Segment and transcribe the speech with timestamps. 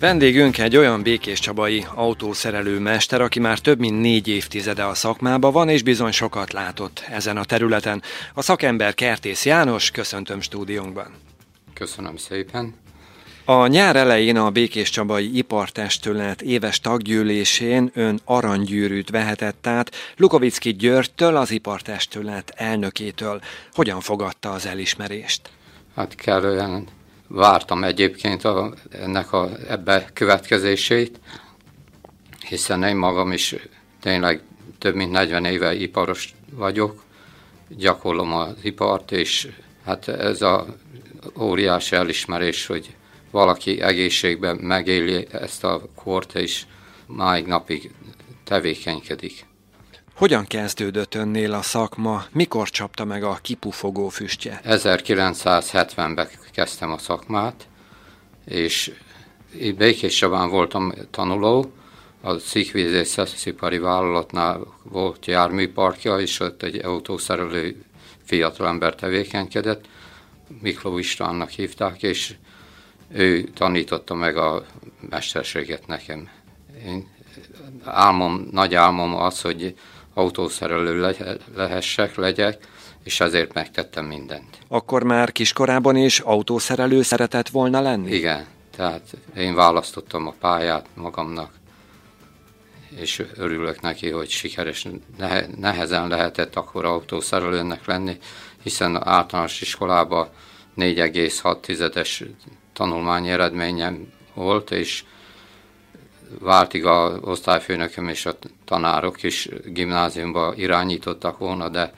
[0.00, 5.50] Vendégünk egy olyan békés csabai autószerelő mester, aki már több mint négy évtizede a szakmába
[5.50, 8.02] van, és bizony sokat látott ezen a területen.
[8.34, 11.06] A szakember Kertész János, köszöntöm stúdiónkban.
[11.74, 12.74] Köszönöm szépen.
[13.44, 21.36] A nyár elején a Békés Csabai Ipartestület éves taggyűlésén ön aranygyűrűt vehetett át Lukovicki Györgytől,
[21.36, 23.40] az Ipartestület elnökétől.
[23.72, 25.50] Hogyan fogadta az elismerést?
[25.94, 26.86] Hát kellően
[27.28, 31.20] vártam egyébként a, ennek a, ebbe következését,
[32.48, 33.54] hiszen én magam is
[34.00, 34.42] tényleg
[34.78, 37.02] több mint 40 éve iparos vagyok,
[37.68, 39.48] gyakorlom az ipart, és
[39.84, 40.66] hát ez a
[41.38, 42.96] óriási elismerés, hogy
[43.30, 46.62] valaki egészségben megéli ezt a kort, és
[47.06, 47.90] máig napig
[48.44, 49.46] tevékenykedik.
[50.18, 52.24] Hogyan kezdődött önnél a szakma?
[52.32, 54.60] Mikor csapta meg a kipufogó füstje?
[54.64, 57.68] 1970-ben kezdtem a szakmát,
[58.44, 58.92] és
[59.76, 61.72] Békés Csabán voltam tanuló,
[62.20, 67.84] a szikvízészipari vállalatnál volt járműparkja, és ott egy autószerelő
[68.24, 69.84] fiatalember tevékenykedett,
[70.60, 72.34] Mikló Istvánnak hívták, és
[73.12, 74.66] ő tanította meg a
[75.10, 76.28] mesterséget nekem.
[76.86, 77.08] Én
[77.84, 79.74] álmom, nagy álmom az, hogy
[80.18, 81.14] autószerelő le,
[81.54, 82.66] lehessek, legyek,
[83.04, 84.58] és ezért megtettem mindent.
[84.68, 88.14] Akkor már kiskorában is autószerelő szeretett volna lenni?
[88.14, 88.46] Igen,
[88.76, 89.02] tehát
[89.36, 91.50] én választottam a pályát magamnak,
[92.96, 94.86] és örülök neki, hogy sikeres,
[95.56, 98.16] nehezen lehetett akkor autószerelőnek lenni,
[98.62, 100.28] hiszen általános iskolában
[100.76, 102.26] 4,6-es
[102.72, 105.04] tanulmányi eredményem volt, és
[106.40, 111.92] váltig a osztályfőnököm és a tanárok is gimnáziumba irányítottak volna, de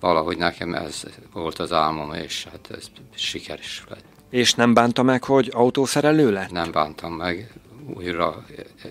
[0.00, 4.04] valahogy nekem ez volt az álmom, és hát ez sikeres lett.
[4.30, 6.50] És nem bánta meg, hogy autószerelő lett?
[6.50, 7.52] Nem bántam meg,
[7.96, 8.44] újra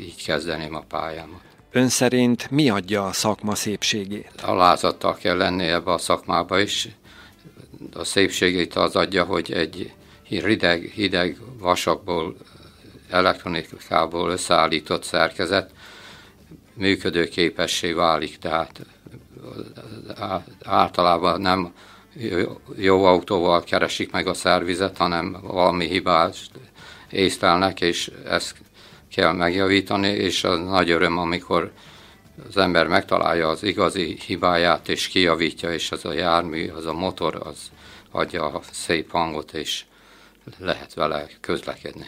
[0.00, 1.40] így kezdeném a pályámat.
[1.70, 4.30] Ön szerint mi adja a szakma szépségét?
[4.42, 6.88] Alázattal kell lenni ebbe a szakmába is.
[7.94, 9.92] A szépségét az adja, hogy egy
[10.22, 12.36] hideg, hideg vasakból,
[13.10, 15.70] elektronikából összeállított szerkezet
[16.74, 18.80] működőképessé válik, tehát
[20.64, 21.72] általában nem
[22.76, 26.50] jó autóval keresik meg a szervizet, hanem valami hibást
[27.10, 28.54] észlelnek, és ezt
[29.10, 31.72] kell megjavítani, és az nagy öröm, amikor
[32.48, 37.40] az ember megtalálja az igazi hibáját, és kijavítja, és az a jármű, az a motor,
[37.44, 37.70] az
[38.10, 39.84] adja a szép hangot, és
[40.58, 42.06] lehet vele közlekedni.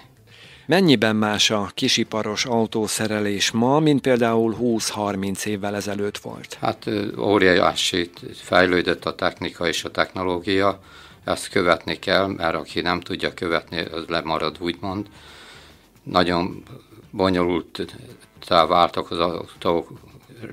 [0.66, 6.54] Mennyiben más a kisiparos autószerelés ma, mint például 20-30 évvel ezelőtt volt?
[6.60, 10.80] Hát óriási fejlődött a technika és a technológia,
[11.24, 15.06] ezt követni kell, mert aki nem tudja követni, az lemarad, úgymond.
[16.02, 16.62] Nagyon
[17.10, 17.96] bonyolult
[18.48, 19.92] váltak az autók,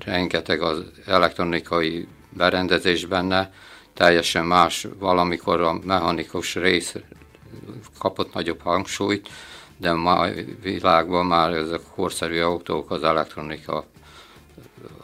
[0.05, 3.53] rengeteg az elektronikai berendezés benne,
[3.93, 6.95] teljesen más, valamikor a mechanikus rész
[7.97, 9.29] kapott nagyobb hangsúlyt,
[9.77, 10.27] de ma
[10.61, 13.85] világban már ezek a korszerű autók az elektronika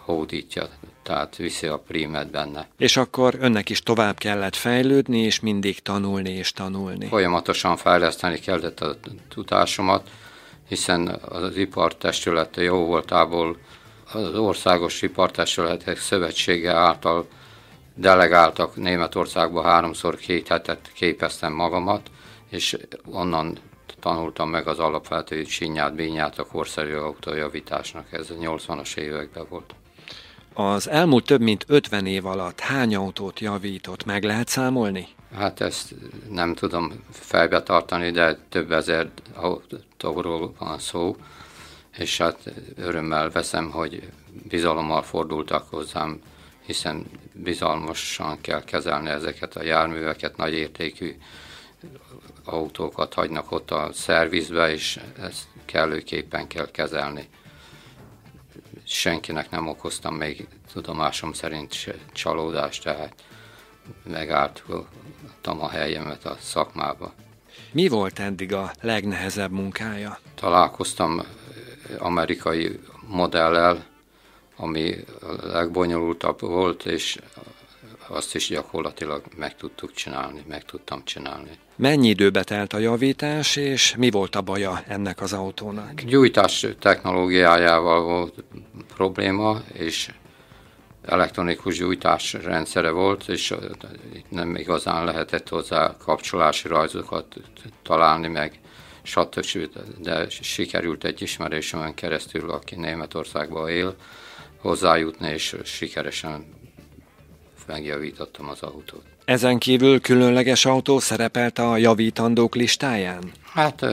[0.05, 0.67] hódítja,
[1.03, 2.67] tehát viszi a prímet benne.
[2.77, 7.07] És akkor önnek is tovább kellett fejlődni, és mindig tanulni és tanulni.
[7.07, 8.97] Folyamatosan fejleszteni kellett a
[9.29, 10.09] tudásomat,
[10.67, 13.57] hiszen az ipartestülete jó voltából
[14.13, 17.27] az Országos Ipartestületek Szövetsége által
[17.95, 22.11] delegáltak Németországba háromszor két hetet képeztem magamat,
[22.49, 23.57] és onnan
[24.01, 28.05] tanultam meg az alapvető sinyát, bínyát a korszerű autójavításnak.
[28.11, 29.75] Ez a 80-as években volt.
[30.53, 35.07] Az elmúlt több mint 50 év alatt hány autót javított, meg lehet számolni?
[35.35, 35.95] Hát ezt
[36.29, 41.15] nem tudom fejbe tartani, de több ezer autóról van szó,
[41.97, 44.09] és hát örömmel veszem, hogy
[44.49, 46.19] bizalommal fordultak hozzám,
[46.65, 51.15] hiszen bizalmasan kell kezelni ezeket a járműveket, nagy értékű
[52.43, 57.27] autókat hagynak ott a szervizbe, és ezt kellőképpen kell kezelni.
[58.83, 63.13] Senkinek nem okoztam még tudomásom szerint csalódást, tehát
[64.03, 67.13] megálltam a helyemet a szakmába.
[67.71, 70.19] Mi volt eddig a legnehezebb munkája?
[70.35, 71.21] Találkoztam
[71.97, 73.85] amerikai modellel,
[74.55, 77.19] ami a legbonyolultabb volt, és
[78.11, 81.49] azt is gyakorlatilag meg tudtuk csinálni, meg tudtam csinálni.
[81.75, 86.01] Mennyi időbe telt a javítás, és mi volt a baja ennek az autónak?
[86.01, 88.43] Gyújtás technológiájával volt
[88.95, 90.11] probléma, és
[91.05, 93.53] elektronikus gyújtás rendszere volt, és
[94.29, 97.35] nem igazán lehetett hozzá kapcsolási rajzokat
[97.83, 98.59] találni, meg
[99.03, 99.67] stb.
[99.97, 103.95] De sikerült egy ismerősömön keresztül, aki Németországban él,
[104.57, 106.45] hozzájutni, és sikeresen
[107.71, 109.03] megjavítottam az autót.
[109.25, 113.31] Ezen kívül különleges autó szerepelt a javítandók listáján?
[113.43, 113.85] Hát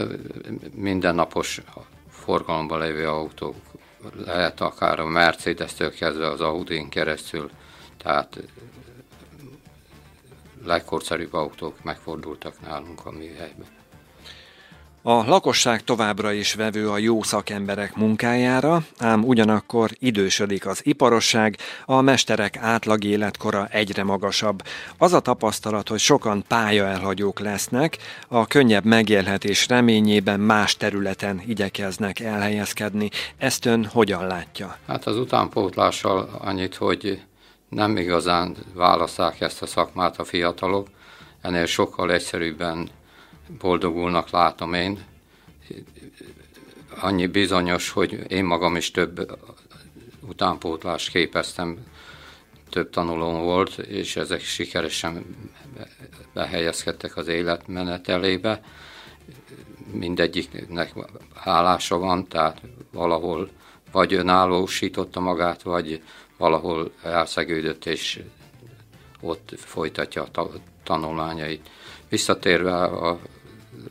[0.75, 1.61] mindennapos
[2.11, 3.55] forgalomban lévő autók,
[4.25, 7.51] lehet akár a Mercedes-től kezdve az Audi-n keresztül,
[8.03, 8.39] tehát
[10.65, 13.78] legkorszerűbb autók megfordultak nálunk a műhelyben.
[15.03, 22.01] A lakosság továbbra is vevő a jó szakemberek munkájára, ám ugyanakkor idősödik az iparosság, a
[22.01, 24.63] mesterek átlag életkora egyre magasabb.
[24.99, 27.99] Az a tapasztalat, hogy sokan pályaelhagyók lesznek,
[28.29, 33.11] a könnyebb megélhetés reményében más területen igyekeznek elhelyezkedni.
[33.37, 34.77] Ezt ön hogyan látja?
[34.87, 37.23] Hát az utánpótlással annyit, hogy
[37.69, 40.89] nem igazán választák ezt a szakmát a fiatalok,
[41.43, 42.89] ennél sokkal egyszerűbben
[43.59, 45.05] boldogulnak látom én.
[47.01, 49.39] Annyi bizonyos, hogy én magam is több
[50.29, 51.79] utánpótlást képeztem,
[52.71, 55.37] több tanulóm volt, és ezek sikeresen
[56.33, 58.61] behelyezkedtek az életmenetelébe.
[59.93, 60.93] Mindegyiknek
[61.35, 62.61] hálása van, tehát
[62.93, 63.51] valahol
[63.93, 66.03] vagy önállósította magát, vagy
[66.37, 68.23] valahol elszegődött, és
[69.21, 70.51] ott folytatja a
[70.83, 71.71] tanulmányait.
[72.09, 73.19] Visszatérve a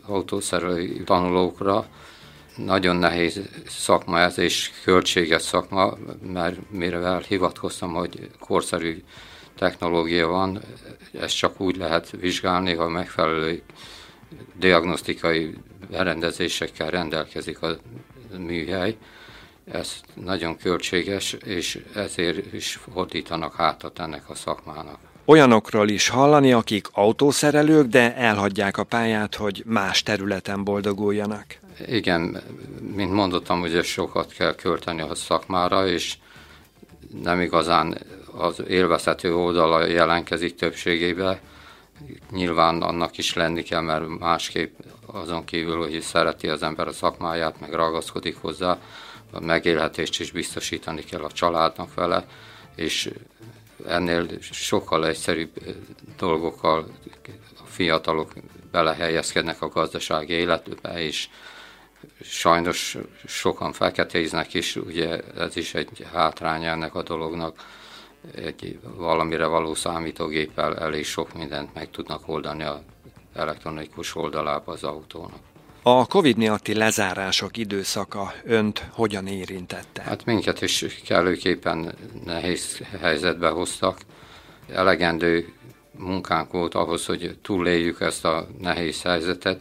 [0.06, 1.88] autószerelői tanulókra.
[2.56, 9.04] Nagyon nehéz szakma ez, és költséges szakma, mert mivel hivatkoztam, hogy korszerű
[9.56, 10.62] technológia van,
[11.13, 13.62] ezt csak úgy lehet vizsgálni, ha megfelelő
[14.60, 15.54] diagnosztikai
[15.89, 17.78] berendezésekkel rendelkezik a
[18.38, 18.98] műhely.
[19.72, 26.88] Ez nagyon költséges, és ezért is fordítanak hátat ennek a szakmának olyanokról is hallani, akik
[26.91, 31.45] autószerelők, de elhagyják a pályát, hogy más területen boldoguljanak.
[31.88, 32.41] Igen,
[32.95, 36.13] mint mondottam, ugye sokat kell költeni a szakmára, és
[37.24, 37.97] nem igazán
[38.38, 41.41] az élvezhető oldala jelenkezik többségébe.
[42.31, 47.59] Nyilván annak is lenni kell, mert másképp azon kívül, hogy szereti az ember a szakmáját,
[47.59, 48.77] meg ragaszkodik hozzá,
[49.31, 52.25] a megélhetést is biztosítani kell a családnak vele,
[52.75, 53.09] és
[53.85, 55.50] ennél sokkal egyszerűbb
[56.18, 56.88] dolgokkal
[57.59, 58.33] a fiatalok
[58.71, 61.29] belehelyezkednek a gazdasági életbe, és
[62.21, 67.65] sajnos sokan feketéznek is, ugye ez is egy hátránya ennek a dolognak,
[68.35, 72.83] egy valamire való számítógéppel elég sok mindent meg tudnak oldani a
[73.33, 75.39] elektronikus oldalába az autónak.
[75.89, 80.01] A Covid miatti lezárások időszaka önt hogyan érintette?
[80.01, 81.94] Hát minket is kellőképpen
[82.25, 84.00] nehéz helyzetbe hoztak.
[84.74, 85.54] Elegendő
[85.92, 89.60] munkánk volt ahhoz, hogy túléljük ezt a nehéz helyzetet,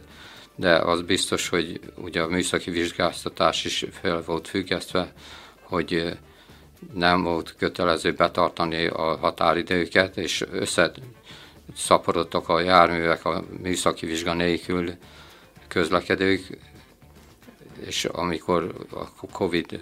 [0.55, 5.13] de az biztos, hogy ugye a műszaki vizsgáztatás is fel volt függesztve,
[5.61, 6.17] hogy
[6.93, 14.97] nem volt kötelező betartani a határidőket, és összeszaporodtak a járművek a műszaki vizsga nélkül,
[15.67, 16.57] közlekedők,
[17.85, 18.73] és amikor
[19.19, 19.79] a Covid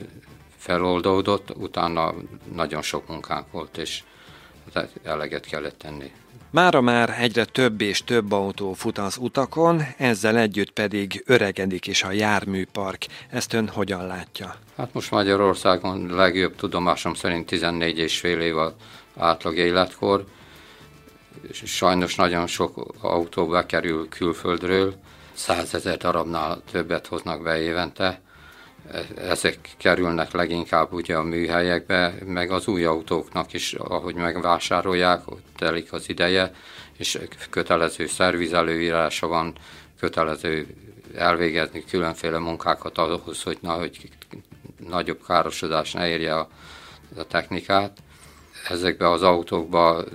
[0.57, 2.13] feloldódott, utána
[2.53, 4.03] nagyon sok munkánk volt, és
[5.03, 6.11] eleget kellett tenni.
[6.49, 12.03] Mára már egyre több és több autó fut az utakon, ezzel együtt pedig öregedik is
[12.03, 13.05] a járműpark.
[13.29, 14.55] Ezt ön hogyan látja?
[14.77, 18.73] Hát most Magyarországon legjobb tudomásom szerint 14 és fél év az
[19.17, 20.25] átlag életkor.
[21.51, 24.95] Sajnos nagyon sok autó bekerül külföldről,
[25.35, 28.21] százezer darabnál többet hoznak be évente.
[29.17, 35.93] Ezek kerülnek leginkább ugye a műhelyekbe, meg az új autóknak is, ahogy megvásárolják, ott telik
[35.93, 36.51] az ideje,
[36.97, 39.55] és kötelező szervizelőírása van,
[39.99, 40.67] kötelező
[41.15, 44.09] elvégezni különféle munkákat ahhoz, hogy, na, hogy
[44.87, 46.49] nagyobb károsodás ne érje a,
[47.17, 47.97] a technikát.
[48.69, 50.05] Ezekben az autókban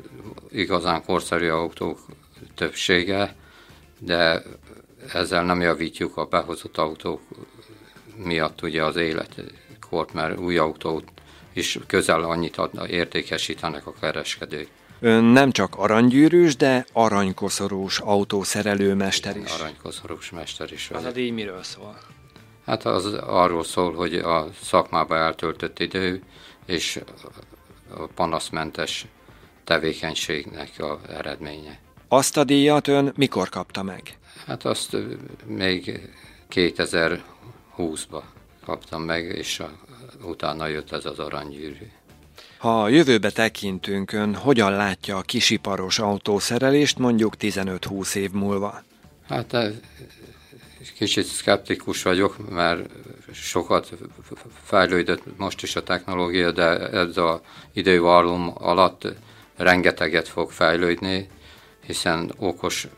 [0.50, 1.98] igazán korszerű autók
[2.54, 3.34] többsége,
[3.98, 4.42] de
[5.12, 7.20] ezzel nem javítjuk a behozott autók
[8.16, 11.04] miatt ugye az életkort, mert új autót
[11.52, 14.68] is közel annyit adna, értékesítenek a kereskedők.
[15.00, 19.52] Ön nem csak aranygyűrűs, de aranykoszorús autószerelő mester is.
[19.52, 20.90] Aranykoszorús mester is.
[20.90, 21.98] Az a díj miről szól?
[22.66, 26.22] Hát az arról szól, hogy a szakmába eltöltött idő
[26.66, 27.00] és
[27.90, 29.06] a panaszmentes
[29.64, 31.78] tevékenységnek a eredménye.
[32.08, 34.18] Azt a díjat ön mikor kapta meg?
[34.46, 34.96] Hát azt
[35.46, 36.08] még
[36.50, 38.22] 2020-ban
[38.64, 39.70] kaptam meg, és a,
[40.22, 41.90] utána jött ez az aranygyűrű.
[42.58, 48.82] Ha a jövőbe tekintünk, ön hogyan látja a kisiparos autószerelést mondjuk 15-20 év múlva?
[49.28, 49.56] Hát
[50.94, 52.90] Kicsit szkeptikus vagyok, mert
[53.32, 53.92] sokat
[54.62, 57.40] fejlődött most is a technológia, de ez a
[57.72, 59.06] idővallum alatt
[59.56, 61.28] rengeteget fog fejlődni,
[61.86, 62.88] hiszen okos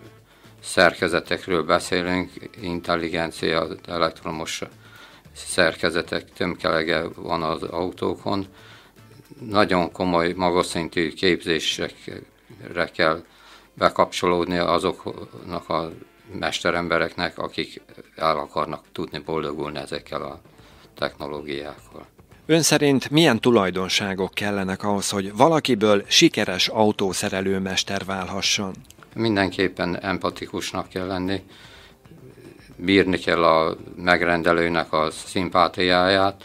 [0.62, 4.62] szerkezetekről beszélünk, intelligencia, elektromos
[5.34, 8.46] szerkezetek tömkelege van az autókon.
[9.40, 13.24] Nagyon komoly, magas szintű képzésekre kell
[13.74, 15.90] bekapcsolódni azoknak a
[16.38, 17.80] mesterembereknek, akik
[18.16, 20.40] el akarnak tudni boldogulni ezekkel a
[20.98, 22.06] technológiákkal.
[22.46, 28.74] Ön szerint milyen tulajdonságok kellenek ahhoz, hogy valakiből sikeres autószerelőmester válhasson?
[29.14, 31.42] Mindenképpen empatikusnak kell lenni,
[32.76, 36.44] bírni kell a megrendelőnek a szimpátiáját.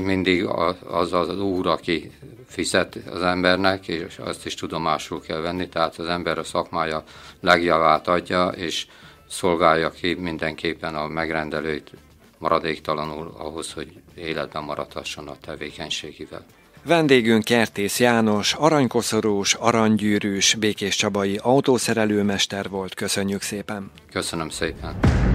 [0.00, 0.44] Mindig
[0.84, 2.12] az az úr, aki
[2.48, 7.04] fizet az embernek, és azt is tudomásul kell venni, tehát az ember a szakmája
[7.40, 8.86] legjavát adja, és
[9.28, 11.90] szolgálja ki mindenképpen a megrendelőt
[12.38, 16.44] maradéktalanul ahhoz, hogy életben maradhasson a tevékenységével.
[16.86, 22.94] Vendégünk Kertész János, aranykoszorús, aranygyűrűs, Békés Csabai autószerelőmester volt.
[22.94, 23.90] Köszönjük szépen!
[24.12, 25.25] Köszönöm szépen!